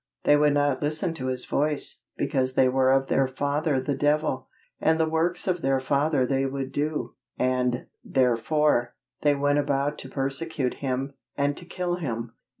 They 0.23 0.35
would 0.35 0.55
not 0.55 0.81
listen 0.81 1.13
to 1.13 1.27
His 1.27 1.45
voice, 1.45 2.01
because 2.17 2.55
they 2.55 2.67
were 2.67 2.89
of 2.91 3.05
their 3.05 3.27
father 3.27 3.79
the 3.79 3.93
devil, 3.93 4.47
and 4.79 4.99
the 4.99 5.07
works 5.07 5.47
of 5.47 5.61
their 5.61 5.79
father 5.79 6.25
they 6.25 6.43
would 6.47 6.71
do; 6.71 7.13
and, 7.37 7.85
therefore, 8.03 8.95
they 9.21 9.35
went 9.35 9.59
about 9.59 9.99
to 9.99 10.09
persecute 10.09 10.77
Him, 10.81 11.13
and 11.37 11.55
to 11.55 11.65
kill 11.65 11.97
Him. 11.97 12.33